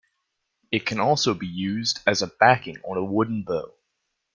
It 0.71 0.87
can 0.87 0.99
also 0.99 1.35
be 1.35 1.45
used 1.45 1.99
as 2.07 2.23
a 2.23 2.27
backing 2.39 2.79
on 2.83 2.97
a 2.97 3.03
wooden 3.03 3.43
bow. 3.43 3.75